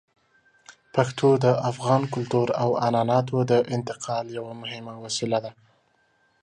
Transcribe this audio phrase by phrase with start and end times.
[0.95, 5.51] پښتو د افغان کلتور او عنعناتو د انتقال یوه مهمه وسیله ده.